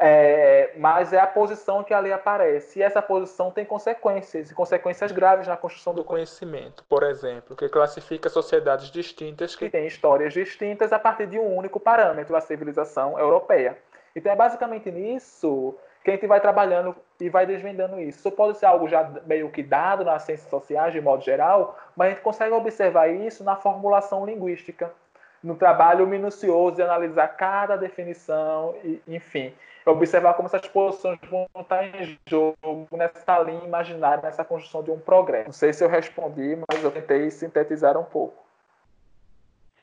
[0.02, 2.78] É, mas é a posição que ali aparece.
[2.78, 7.68] E essa posição tem consequências, e consequências graves na construção do conhecimento, por exemplo, que
[7.68, 13.18] classifica sociedades distintas que têm histórias distintas a partir de um único parâmetro, a civilização
[13.18, 13.76] europeia.
[14.16, 18.20] Então é basicamente nisso que a gente vai trabalhando e vai desvendando isso.
[18.20, 22.06] Isso pode ser algo já meio que dado nas ciências sociais, de modo geral, mas
[22.06, 24.90] a gente consegue observar isso na formulação linguística
[25.42, 29.52] no trabalho minucioso de analisar cada definição, e, enfim,
[29.86, 32.56] observar como essas posições vão estar em jogo
[32.92, 35.46] nessa linha imaginária, nessa construção de um progresso.
[35.46, 38.50] Não sei se eu respondi, mas eu tentei sintetizar um pouco.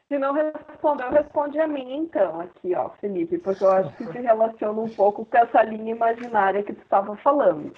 [0.07, 4.19] Se não respondeu, responde a mim então, aqui, ó, Felipe, porque eu acho que se
[4.19, 7.73] relaciona um pouco com essa linha imaginária que tu estava falando.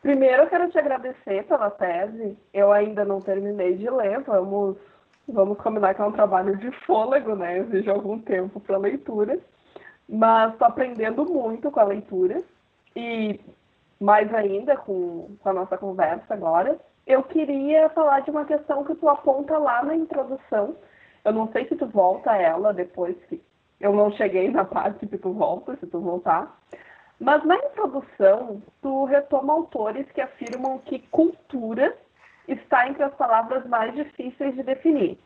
[0.00, 2.38] Primeiro, eu quero te agradecer pela tese.
[2.52, 4.76] Eu ainda não terminei de ler, vamos
[5.26, 7.58] Vamos combinar que é um trabalho de fôlego, né?
[7.58, 9.38] Exige algum tempo para leitura.
[10.08, 12.42] Mas estou aprendendo muito com a leitura.
[12.94, 13.40] E
[14.00, 16.78] mais ainda com, com a nossa conversa agora.
[17.06, 20.76] Eu queria falar de uma questão que tu aponta lá na introdução.
[21.24, 23.42] Eu não sei se tu volta a ela depois que
[23.80, 26.58] eu não cheguei na parte que tu volta, se tu voltar.
[27.18, 31.96] Mas na introdução, tu retoma autores que afirmam que cultura
[32.48, 35.18] está entre as palavras mais difíceis de definir.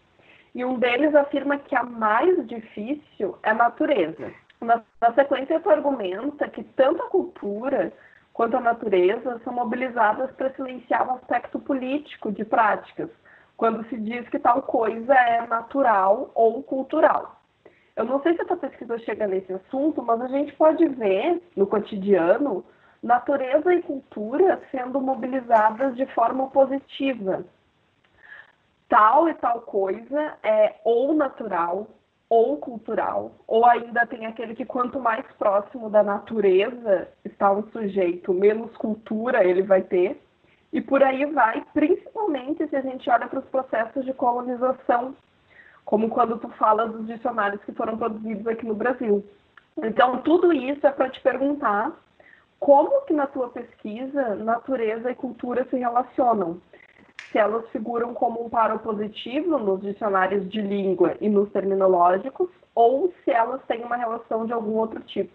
[0.54, 4.32] E um deles afirma que a mais difícil é natureza.
[4.60, 7.92] Na, na sequência, tu argumenta que tanto a cultura
[8.32, 13.10] quanto a natureza são mobilizadas para silenciar o aspecto político de práticas,
[13.56, 17.40] quando se diz que tal coisa é natural ou cultural.
[17.96, 21.42] Eu não sei se a tua pesquisa chega nesse assunto, mas a gente pode ver
[21.56, 22.64] no cotidiano
[23.02, 27.44] natureza e cultura sendo mobilizadas de forma positiva.
[28.88, 31.86] Tal e tal coisa é ou natural
[32.30, 38.34] ou cultural, ou ainda tem aquele que quanto mais próximo da natureza está um sujeito,
[38.34, 40.20] menos cultura ele vai ter.
[40.70, 45.16] E por aí vai, principalmente se a gente olha para os processos de colonização,
[45.86, 49.24] como quando tu fala dos dicionários que foram produzidos aqui no Brasil.
[49.82, 51.92] Então, tudo isso é para te perguntar
[52.58, 56.60] como que na tua pesquisa natureza e cultura se relacionam?
[57.30, 63.12] Se elas figuram como um paro positivo nos dicionários de língua e nos terminológicos, ou
[63.24, 65.30] se elas têm uma relação de algum outro tipo.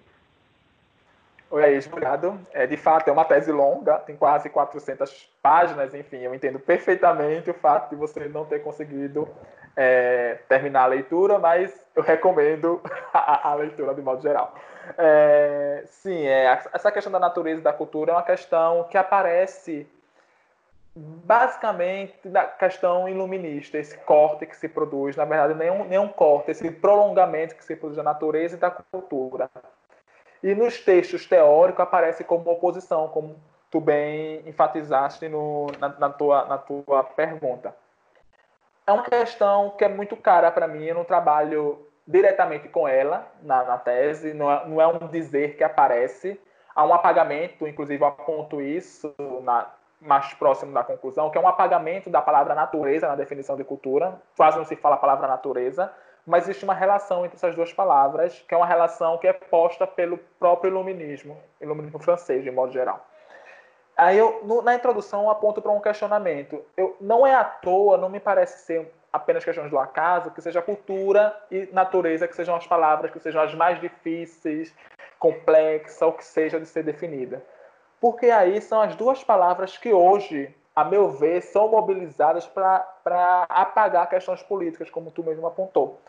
[1.51, 2.39] Oi, aí, obrigado.
[2.51, 7.51] É, de fato, é uma tese longa, tem quase 400 páginas, enfim, eu entendo perfeitamente
[7.51, 9.27] o fato de você não ter conseguido
[9.75, 12.81] é, terminar a leitura, mas eu recomendo
[13.13, 14.55] a, a leitura de modo geral.
[14.98, 19.88] É, sim, é, essa questão da natureza e da cultura é uma questão que aparece
[20.96, 26.69] basicamente da questão iluminista, esse corte que se produz, na verdade, nenhum, nenhum corte, esse
[26.69, 29.50] prolongamento que se produz da natureza e da cultura.
[30.43, 33.36] E nos textos teóricos aparece como oposição, como
[33.72, 37.76] tu bem enfatizaste no, na, na, tua, na tua pergunta.
[38.86, 43.63] É uma questão que é muito cara para mim, não trabalho diretamente com ela na,
[43.63, 46.39] na tese, não é, não é, um dizer que aparece,
[46.76, 51.48] há um apagamento, inclusive eu aponto isso na, mais próximo da conclusão, que é um
[51.48, 54.22] apagamento da palavra natureza na definição de cultura.
[54.36, 55.92] Quase não se fala a palavra natureza,
[56.26, 59.88] mas existe uma relação entre essas duas palavras, que é uma relação que é posta
[59.88, 63.06] pelo próprio iluminismo, iluminismo francês, de modo geral.
[63.96, 66.63] Aí eu, no, na introdução, eu aponto para um questionamento.
[66.76, 70.62] Eu, não é à toa, não me parece ser apenas questões do acaso, que seja
[70.62, 74.76] cultura e natureza, que sejam as palavras que sejam as mais difíceis,
[75.19, 77.45] complexas, ou que seja de ser definida.
[78.02, 84.10] Porque aí são as duas palavras que hoje, a meu ver, são mobilizadas para apagar
[84.10, 86.02] questões políticas, como tu mesmo apontou.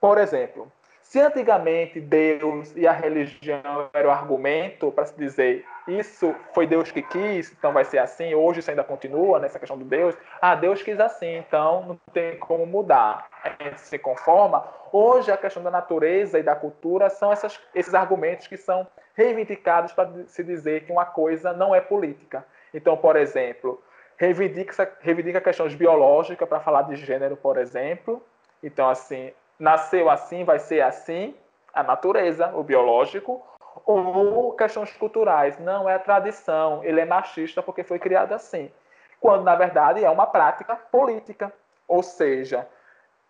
[0.00, 0.70] Por exemplo,
[1.08, 7.00] se antigamente Deus e a religião eram argumento para se dizer isso foi Deus que
[7.00, 10.82] quis, então vai ser assim, hoje isso ainda continua nessa questão do Deus, ah, Deus
[10.82, 14.68] quis assim, então não tem como mudar, a gente se conforma.
[14.92, 19.92] Hoje a questão da natureza e da cultura são essas, esses argumentos que são reivindicados
[19.92, 22.44] para se dizer que uma coisa não é política.
[22.74, 23.82] Então, por exemplo,
[24.18, 28.22] reivindica, reivindica questões biológicas para falar de gênero, por exemplo.
[28.62, 31.34] Então, assim, nasceu assim, vai ser assim,
[31.72, 33.44] a natureza, o biológico,
[33.84, 35.58] ou questões culturais.
[35.58, 38.70] Não é a tradição, ele é machista porque foi criado assim.
[39.20, 41.52] Quando, na verdade, é uma prática política.
[41.86, 42.68] Ou seja,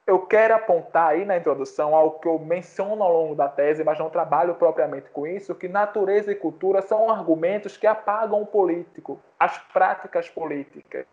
[0.07, 3.99] eu quero apontar aí na introdução algo que eu menciono ao longo da tese, mas
[3.99, 9.21] não trabalho propriamente com isso, que natureza e cultura são argumentos que apagam o político,
[9.39, 11.07] as práticas políticas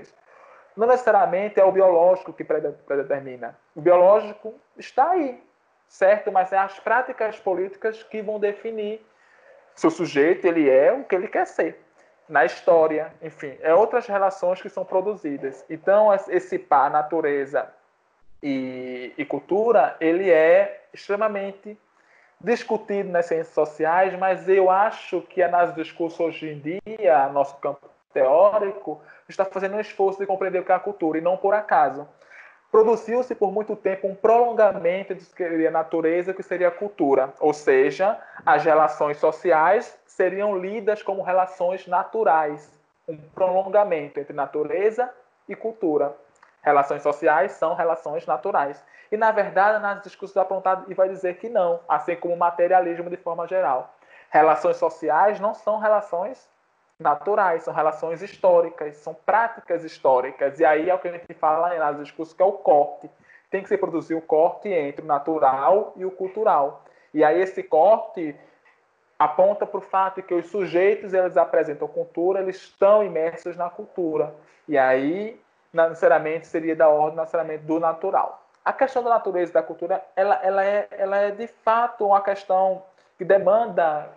[0.75, 3.57] não necessariamente é o biológico que predetermina.
[3.75, 5.41] O biológico está aí,
[5.87, 6.31] certo?
[6.31, 9.05] Mas é as práticas políticas que vão definir
[9.73, 11.81] se o sujeito ele é o que ele quer ser.
[12.27, 15.63] Na história, enfim, é outras relações que são produzidas.
[15.69, 17.71] Então, esse par natureza
[18.41, 21.77] e, e cultura, ele é extremamente
[22.41, 27.55] discutido nas ciências sociais, mas eu acho que é nas discursos hoje em dia, nosso
[27.57, 31.35] campo teórico, está fazendo um esforço de compreender o que é a cultura, e não
[31.35, 32.07] por acaso.
[32.71, 37.53] Produziu-se por muito tempo um prolongamento do que seria natureza, que seria a cultura, ou
[37.53, 42.71] seja, as relações sociais seriam lidas como relações naturais,
[43.07, 45.09] um prolongamento entre natureza
[45.47, 46.15] e cultura.
[46.61, 48.83] Relações sociais são relações naturais.
[49.11, 53.09] E, na verdade, nas discussões apontadas, e vai dizer que não, assim como o materialismo
[53.09, 53.93] de forma geral.
[54.31, 56.49] Relações sociais não são relações
[56.99, 60.59] naturais, são relações históricas, são práticas históricas.
[60.59, 63.09] E aí é o que a gente fala nas discursos, que é o corte.
[63.49, 66.83] Tem que se produzir o corte entre o natural e o cultural.
[67.13, 68.35] E aí esse corte
[69.17, 73.69] aponta para o fato de que os sujeitos eles apresentam cultura, eles estão imersos na
[73.69, 74.35] cultura.
[74.67, 75.39] E aí,
[75.71, 78.41] necessariamente, seria da ordem necessariamente do natural.
[78.63, 82.21] A questão da natureza e da cultura, ela, ela, é, ela é de fato uma
[82.21, 82.83] questão
[83.17, 84.09] que demanda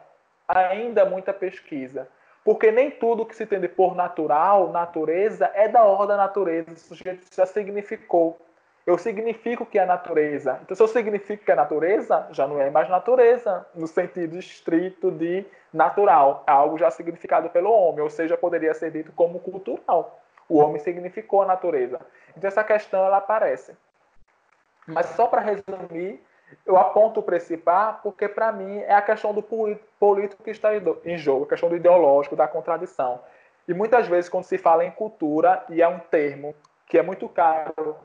[0.48, 2.08] ainda muita pesquisa.
[2.48, 6.72] Porque nem tudo que se entende por natural, natureza, é da ordem da natureza.
[6.72, 8.40] O sujeito já significou.
[8.86, 10.58] Eu significo que é natureza.
[10.62, 15.10] Então, se eu significo que é natureza, já não é mais natureza, no sentido estrito
[15.10, 16.42] de natural.
[16.46, 20.18] É algo já significado pelo homem, ou seja, poderia ser dito como cultural.
[20.48, 22.00] O homem significou a natureza.
[22.34, 23.76] Então, essa questão ela aparece.
[24.86, 26.18] Mas só para resumir,
[26.64, 30.70] eu aponto o principal porque, para mim, é a questão do político que está
[31.04, 33.20] em jogo, a questão do ideológico, da contradição.
[33.66, 36.54] E muitas vezes, quando se fala em cultura, e é um termo
[36.86, 37.96] que é muito caro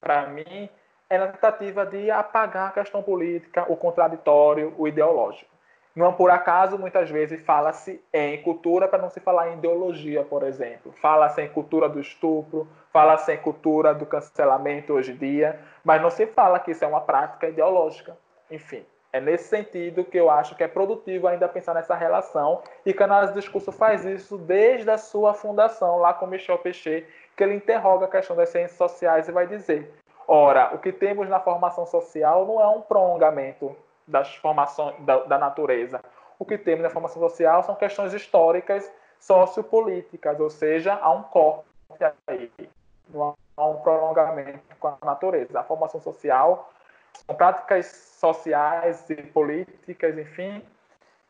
[0.00, 0.68] para mim,
[1.08, 5.51] é na tentativa de apagar a questão política, o contraditório, o ideológico.
[5.94, 10.42] Não por acaso, muitas vezes fala-se em cultura para não se falar em ideologia, por
[10.42, 10.92] exemplo.
[11.02, 16.08] Fala-se em cultura do estupro, fala-se em cultura do cancelamento hoje em dia, mas não
[16.08, 18.16] se fala que isso é uma prática ideológica.
[18.50, 22.94] Enfim, é nesse sentido que eu acho que é produtivo ainda pensar nessa relação e
[22.94, 27.44] que a do discurso faz isso desde a sua fundação, lá com Michel Pechet, que
[27.44, 29.92] ele interroga a questão das ciências sociais e vai dizer:
[30.26, 35.38] ora, o que temos na formação social não é um prolongamento das formações da, da
[35.38, 36.00] natureza.
[36.38, 41.64] O que temos na formação social são questões históricas sociopolíticas, ou seja, há um corte
[42.26, 42.50] aí,
[43.56, 45.60] há um prolongamento com a natureza.
[45.60, 46.72] A formação social
[47.12, 50.62] são práticas sociais e políticas, enfim,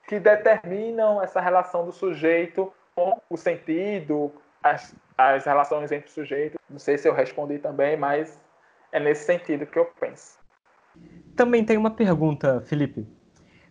[0.07, 6.59] que determinam essa relação do sujeito com o sentido, as, as relações entre o sujeito.
[6.69, 8.41] Não sei se eu respondi também, mas
[8.91, 10.42] é nesse sentido que eu penso.
[11.35, 13.07] Também tem uma pergunta, Felipe.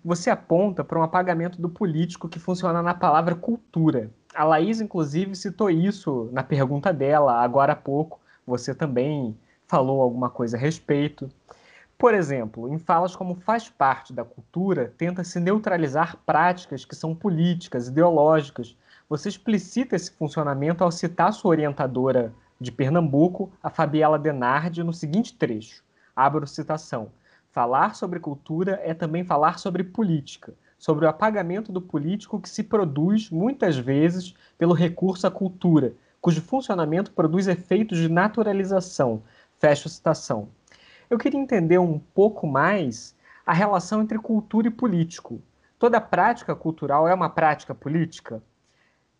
[0.03, 4.09] Você aponta para um apagamento do político que funciona na palavra cultura.
[4.33, 8.19] A Laís, inclusive, citou isso na pergunta dela agora há pouco.
[8.47, 11.29] Você também falou alguma coisa a respeito.
[11.99, 17.87] Por exemplo, em falas como faz parte da cultura, tenta-se neutralizar práticas que são políticas,
[17.87, 18.75] ideológicas.
[19.07, 25.35] Você explicita esse funcionamento ao citar sua orientadora de Pernambuco, a Fabiela Denardi, no seguinte
[25.37, 25.83] trecho.
[26.23, 27.11] Abro citação.
[27.51, 32.61] Falar sobre cultura é também falar sobre política, sobre o apagamento do político que se
[32.61, 39.23] produz, muitas vezes, pelo recurso à cultura, cujo funcionamento produz efeitos de naturalização.
[39.57, 40.49] Fecho citação.
[41.09, 45.41] Eu queria entender um pouco mais a relação entre cultura e político.
[45.79, 48.43] Toda prática cultural é uma prática política?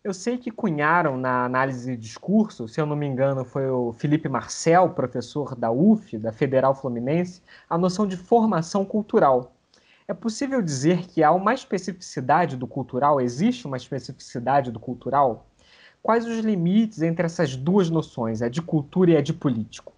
[0.04, 3.92] Eu sei que cunharam na análise de discurso, se eu não me engano, foi o
[3.92, 7.40] Felipe Marcel, professor da UF, da Federal Fluminense,
[7.70, 9.52] a noção de formação cultural.
[10.08, 13.20] É possível dizer que há uma especificidade do cultural?
[13.20, 15.46] Existe uma especificidade do cultural?
[16.02, 19.92] Quais os limites entre essas duas noções, a de cultura e a de político?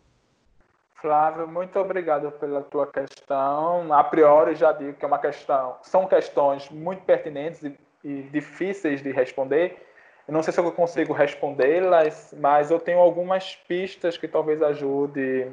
[0.96, 3.90] Flávio, muito obrigado pela tua questão.
[3.90, 7.74] A priori já digo que é uma questão, são questões muito pertinentes e,
[8.04, 9.93] e difíceis de responder
[10.32, 15.50] não sei se eu consigo respondê-las, mas eu tenho algumas pistas que talvez ajude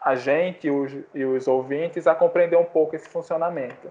[0.00, 3.90] a gente e os, e os ouvintes a compreender um pouco esse funcionamento.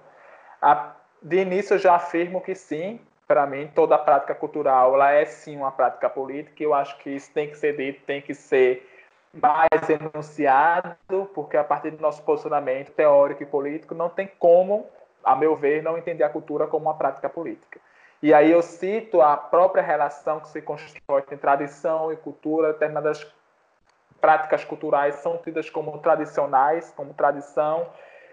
[0.61, 5.25] A, de início, eu já afirmo que sim, para mim, toda prática cultural ela é
[5.25, 8.33] sim uma prática política, e eu acho que isso tem que ser dito, tem que
[8.33, 8.89] ser
[9.33, 10.95] mais enunciado,
[11.35, 14.87] porque a partir do nosso posicionamento teórico e político, não tem como,
[15.23, 17.79] a meu ver, não entender a cultura como uma prática política.
[18.21, 23.25] E aí eu cito a própria relação que se constrói entre tradição e cultura, determinadas
[24.19, 27.87] práticas culturais são tidas como tradicionais, como tradição,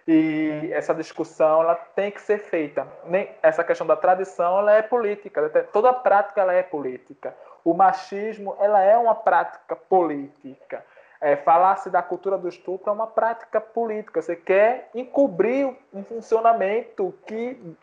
[0.08, 2.86] e essa discussão ela tem que ser feita.
[3.04, 7.34] Nem essa questão da tradição ela é política, toda prática ela é política.
[7.64, 10.84] O machismo ela é uma prática política.
[11.20, 14.22] É, Falar-se da cultura do estupro é uma prática política.
[14.22, 17.76] Você quer encobrir um funcionamento que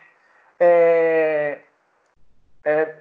[0.59, 1.59] é,
[2.65, 2.95] é,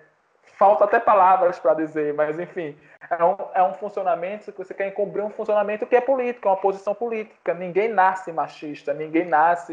[0.63, 2.77] falta até palavras para dizer, mas enfim,
[3.11, 6.51] é um, é um funcionamento que você quer encobrir um funcionamento que é político, é
[6.51, 7.53] uma posição política.
[7.55, 9.73] Ninguém nasce machista, ninguém nasce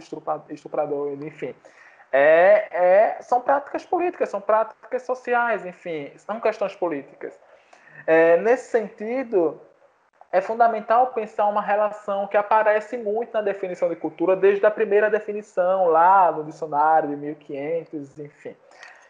[0.49, 1.53] estuprador, enfim.
[2.11, 7.39] É, é, são práticas políticas, são práticas sociais, enfim, são questões políticas.
[8.07, 9.61] É, nesse sentido,
[10.31, 15.07] é fundamental pensar uma relação que aparece muito na definição de cultura, desde a primeira
[15.07, 18.55] definição, lá no dicionário de 1500, enfim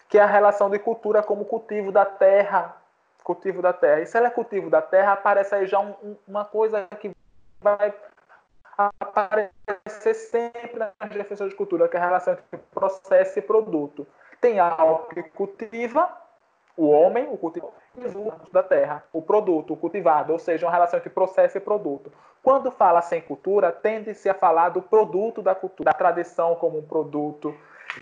[0.10, 2.76] que é a relação de cultura como cultivo da terra.
[3.24, 4.02] Cultivo da terra.
[4.02, 7.16] E se ela é cultivo da terra, aparece aí já um, um, uma coisa que
[7.62, 7.94] vai
[9.00, 14.08] aparecer sempre nas definições de cultura, que é a relação entre processo e produto.
[14.42, 16.10] Tem algo que cultiva,
[16.76, 20.72] o homem, o cultivo, e os da terra, o produto, o cultivado, ou seja, uma
[20.72, 22.12] relação entre processo e produto.
[22.42, 26.86] Quando fala sem cultura, tende-se a falar do produto da cultura, da tradição como um
[26.86, 27.54] produto,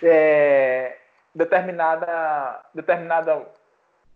[0.03, 0.95] é,
[1.33, 3.45] determinada, determinada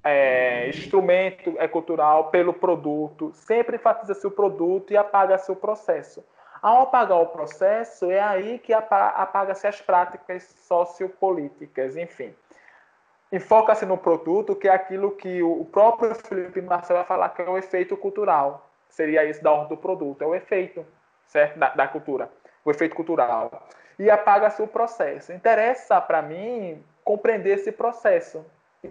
[0.04, 6.24] é, instrumento é cultural pelo produto, sempre enfatiza-se o produto e apaga-se o processo.
[6.62, 12.36] Ao apagar o processo, é aí que apaga-se as práticas sociopolíticas, enfim.
[13.32, 17.50] Enfoca-se no produto, que é aquilo que o próprio Felipe Marcelo vai falar que é
[17.50, 18.70] o efeito cultural.
[18.90, 20.86] Seria isso da ordem do produto, é o efeito,
[21.26, 21.58] certo?
[21.58, 22.30] Da, da cultura,
[22.64, 23.68] o efeito cultural.
[23.98, 25.32] E apaga-se o processo.
[25.32, 28.46] Interessa para mim compreender esse processo.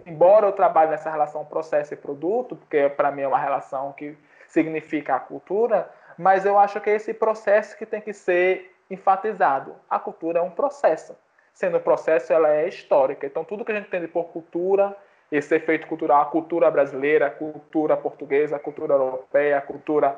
[0.05, 4.17] Embora eu trabalhe nessa relação processo e produto, porque para mim é uma relação que
[4.47, 9.75] significa a cultura, mas eu acho que é esse processo que tem que ser enfatizado.
[9.89, 11.15] A cultura é um processo.
[11.53, 13.25] Sendo um processo, ela é histórica.
[13.25, 14.95] Então, tudo que a gente entende por cultura,
[15.31, 20.17] esse efeito cultural, a cultura brasileira, a cultura portuguesa, a cultura europeia, a cultura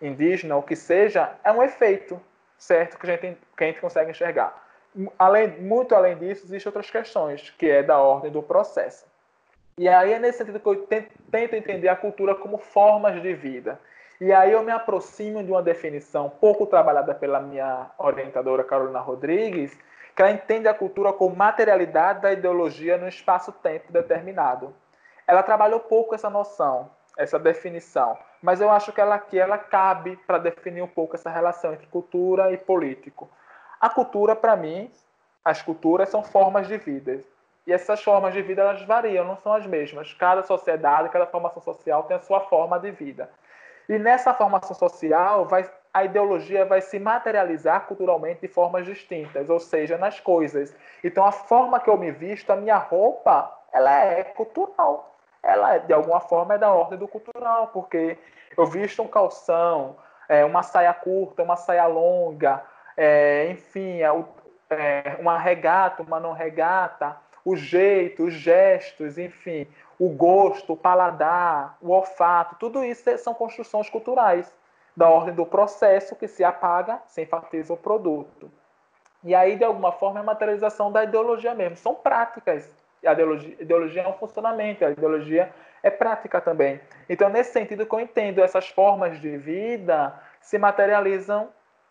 [0.00, 2.20] indígena, o que seja, é um efeito,
[2.56, 2.98] certo?
[2.98, 4.67] Que a gente, que a gente consegue enxergar
[5.18, 9.06] além, muito além disso, existem outras questões, que é da ordem do processo.
[9.76, 10.86] E aí é nesse sentido que eu
[11.30, 13.78] tento entender a cultura como formas de vida.
[14.20, 19.78] E aí eu me aproximo de uma definição pouco trabalhada pela minha orientadora Carolina Rodrigues,
[20.16, 24.74] que ela entende a cultura como materialidade da ideologia no espaço-tempo determinado.
[25.24, 30.16] Ela trabalhou pouco essa noção, essa definição, mas eu acho que ela aqui ela cabe
[30.26, 33.30] para definir um pouco essa relação entre cultura e político.
[33.80, 34.90] A cultura, para mim,
[35.44, 37.20] as culturas são formas de vida.
[37.66, 40.12] E essas formas de vida elas variam, não são as mesmas.
[40.14, 43.30] Cada sociedade, cada formação social tem a sua forma de vida.
[43.88, 49.60] E nessa formação social, vai, a ideologia vai se materializar culturalmente de formas distintas, ou
[49.60, 50.74] seja, nas coisas.
[51.02, 55.14] Então, a forma que eu me visto, a minha roupa, ela é cultural.
[55.42, 58.18] Ela, de alguma forma, é da ordem do cultural, porque
[58.56, 59.96] eu visto um calção,
[60.28, 62.62] é, uma saia curta, uma saia longa,
[62.98, 64.08] é, enfim, é,
[64.70, 69.68] é, uma regata, uma não regata, o jeito, os gestos, enfim,
[70.00, 74.52] o gosto, o paladar, o olfato, tudo isso são construções culturais
[74.96, 78.50] da ordem do processo que se apaga, se enfatiza o produto.
[79.22, 81.76] E aí, de alguma forma, é a materialização da ideologia mesmo.
[81.76, 82.68] São práticas.
[83.06, 86.80] A ideologia, a ideologia é um funcionamento, a ideologia é prática também.
[87.08, 91.48] Então, nesse sentido que eu entendo, essas formas de vida se materializam,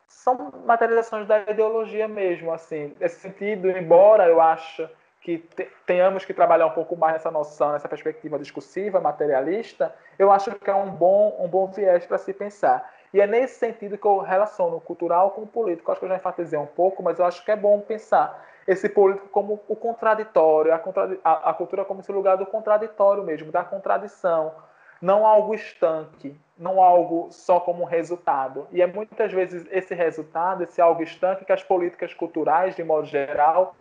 [0.07, 2.95] são materializações da ideologia mesmo, assim.
[2.99, 4.87] Nesse sentido, embora eu ache
[5.21, 5.37] que
[5.85, 10.69] tenhamos que trabalhar um pouco mais nessa noção, nessa perspectiva discursiva, materialista, eu acho que
[10.69, 12.93] é um bom, um bom viés para se pensar.
[13.13, 15.91] E é nesse sentido que eu relaciono o cultural com o político.
[15.91, 18.89] Acho que eu já enfatizei um pouco, mas eu acho que é bom pensar esse
[18.89, 20.81] político como o contraditório, a,
[21.23, 24.53] a, a cultura como esse lugar do contraditório mesmo, da contradição,
[25.01, 28.67] não algo estanque, não algo só como resultado.
[28.71, 33.05] E é muitas vezes esse resultado, esse algo estanque, que as políticas culturais, de modo
[33.05, 33.75] geral,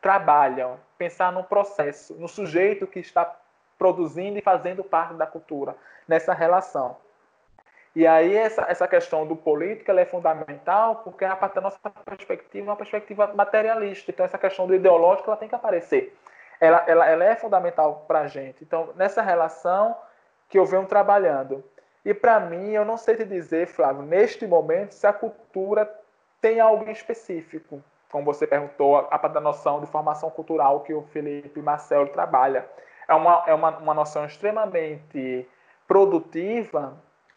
[0.00, 0.78] trabalham.
[0.98, 3.34] Pensar no processo, no sujeito que está
[3.78, 5.74] produzindo e fazendo parte da cultura,
[6.06, 6.96] nessa relação.
[7.94, 12.66] E aí essa, essa questão do político é fundamental porque a partir da nossa perspectiva
[12.66, 14.10] é uma perspectiva materialista.
[14.10, 16.16] Então essa questão do ideológico ela tem que aparecer.
[16.60, 18.64] Ela, ela, ela é fundamental para a gente.
[18.64, 19.96] Então nessa relação
[20.48, 21.64] que eu venho trabalhando.
[22.04, 25.90] E para mim, eu não sei te dizer, Flávio, neste momento, se a cultura
[26.40, 27.82] tem algo específico.
[28.10, 32.68] Como você perguntou, a da noção de formação cultural que o Felipe Marcelo trabalha.
[33.08, 35.48] É uma, é uma, uma noção extremamente
[35.86, 36.96] produtiva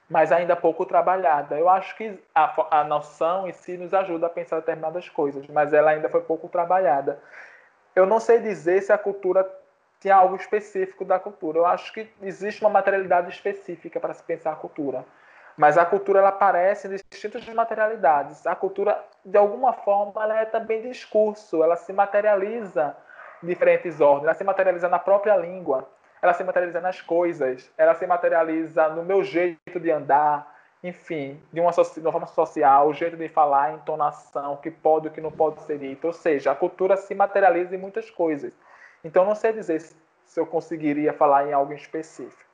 [0.10, 1.58] mas ainda pouco trabalhada.
[1.58, 5.74] Eu acho que a, a noção em si nos ajuda a pensar determinadas coisas, mas
[5.74, 7.20] ela ainda foi pouco trabalhada.
[7.96, 9.44] Eu não sei dizer se a cultura
[10.08, 11.60] tinha algo específico da cultura.
[11.60, 15.04] Eu acho que existe uma materialidade específica para se pensar a cultura.
[15.58, 18.48] Mas a cultura ela aparece em distintas materialidades.
[18.48, 22.96] A cultura, de alguma forma, ela é também discurso, ela se materializa
[23.44, 25.88] em diferentes ordens, ela se materializa na própria língua
[26.22, 30.52] ela se materializa nas coisas, ela se materializa no meu jeito de andar,
[30.84, 34.72] enfim, de uma, de uma forma social, o jeito de falar, a entonação, o que
[34.72, 36.08] pode e o que não pode ser dito.
[36.08, 38.54] Ou seja, a cultura se materializa em muitas coisas.
[39.04, 42.46] Então, não sei dizer se eu conseguiria falar em algo específico.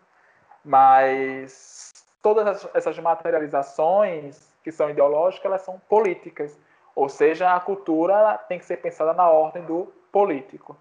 [0.63, 1.91] Mas
[2.21, 6.57] todas essas materializações que são ideológicas, elas são políticas.
[6.95, 10.77] Ou seja, a cultura tem que ser pensada na ordem do político.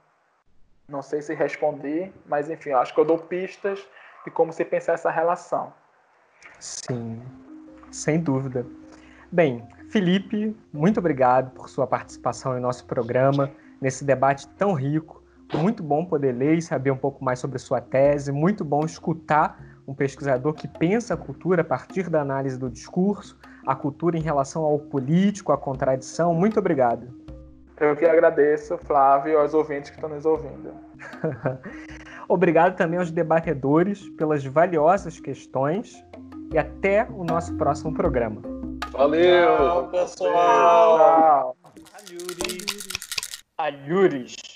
[0.89, 3.85] Não sei se respondi, mas enfim, acho que eu dou pistas
[4.25, 5.73] de como se pensar essa relação.
[6.61, 7.21] Sim,
[7.91, 8.67] sem dúvida.
[9.31, 13.51] Bem, Felipe, muito obrigado por sua participação em nosso programa,
[13.81, 15.22] nesse debate tão rico.
[15.55, 19.59] Muito bom poder ler e saber um pouco mais sobre sua tese, muito bom escutar
[19.87, 24.23] um pesquisador que pensa a cultura a partir da análise do discurso, a cultura em
[24.23, 26.35] relação ao político, à contradição.
[26.35, 27.09] Muito obrigado.
[27.79, 30.73] Eu que agradeço, Flávio, e aos ouvintes que estão nos ouvindo.
[32.29, 36.03] Obrigado também aos debatedores pelas valiosas questões
[36.53, 38.41] e até o nosso próximo programa.
[38.93, 39.57] Valeu!
[39.57, 40.99] Tchau, pessoal!
[40.99, 41.57] Tchau!
[43.59, 44.52] Alhures!